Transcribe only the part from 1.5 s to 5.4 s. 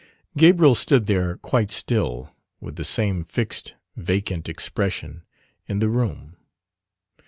still, with the same fixed vacant expression,